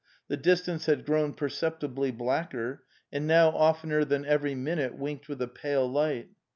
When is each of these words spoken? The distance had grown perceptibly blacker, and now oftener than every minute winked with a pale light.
The 0.29 0.35
distance 0.37 0.87
had 0.87 1.05
grown 1.05 1.35
perceptibly 1.35 2.09
blacker, 2.09 2.85
and 3.11 3.27
now 3.27 3.49
oftener 3.51 4.03
than 4.03 4.25
every 4.25 4.55
minute 4.55 4.97
winked 4.97 5.29
with 5.29 5.43
a 5.43 5.47
pale 5.47 5.87
light. 5.87 6.29